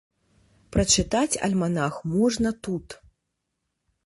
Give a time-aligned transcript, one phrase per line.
[0.75, 2.87] Прачытаць альманах можна тут.